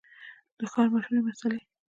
د 0.57 0.59
ښار 0.71 0.87
مشهورې 0.93 1.21
مسلۍ 1.27 1.59